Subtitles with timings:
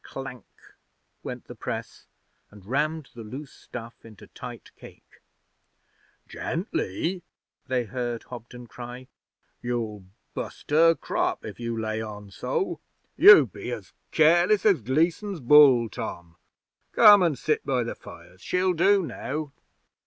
[0.03, 0.73] 'Clank!'
[1.21, 2.07] went the press,
[2.49, 5.21] and rammed the loose stuff into tight cake.
[6.27, 7.21] 'Gently!'
[7.67, 9.07] they heard Hobden cry.
[9.61, 10.03] 'You'll
[10.33, 12.79] bust her crop if you lay on so.
[13.15, 16.35] You be as careless as Gleason's bull, Tom.
[16.93, 18.41] Come an' sit by the fires.
[18.41, 19.51] She'll do now.'